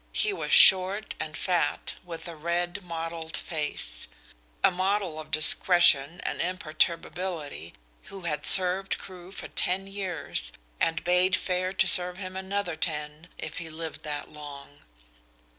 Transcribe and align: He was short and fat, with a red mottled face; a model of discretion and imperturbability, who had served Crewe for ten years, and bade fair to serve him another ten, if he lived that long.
He 0.13 0.33
was 0.33 0.51
short 0.51 1.13
and 1.19 1.37
fat, 1.37 1.93
with 2.03 2.27
a 2.27 2.35
red 2.35 2.81
mottled 2.81 3.37
face; 3.37 4.07
a 4.63 4.71
model 4.71 5.19
of 5.19 5.29
discretion 5.29 6.19
and 6.23 6.41
imperturbability, 6.41 7.75
who 8.05 8.21
had 8.21 8.43
served 8.43 8.97
Crewe 8.97 9.31
for 9.31 9.47
ten 9.49 9.85
years, 9.85 10.53
and 10.79 11.03
bade 11.03 11.35
fair 11.35 11.71
to 11.73 11.87
serve 11.87 12.17
him 12.17 12.35
another 12.35 12.75
ten, 12.75 13.29
if 13.37 13.59
he 13.59 13.69
lived 13.69 14.01
that 14.01 14.33
long. 14.33 14.79